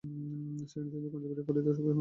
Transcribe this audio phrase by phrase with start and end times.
[0.63, 1.89] সেখানে, তিনি কনজারভেটিভ পার্টিতে সক্রিয় হন।